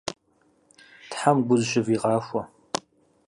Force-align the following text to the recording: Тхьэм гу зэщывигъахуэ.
Тхьэм 1.09 1.37
гу 1.47 1.55
зэщывигъахуэ. 1.59 2.43